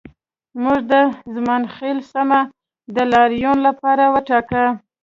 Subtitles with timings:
[0.63, 0.93] موږ د
[1.35, 2.39] زمانخیل سیمه
[2.95, 4.63] د لاریون لپاره وټاکه